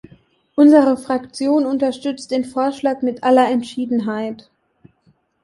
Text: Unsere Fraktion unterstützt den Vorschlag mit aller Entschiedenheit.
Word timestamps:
Unsere 0.55 0.97
Fraktion 0.97 1.67
unterstützt 1.67 2.31
den 2.31 2.43
Vorschlag 2.43 3.03
mit 3.03 3.21
aller 3.23 3.47
Entschiedenheit. 3.51 4.49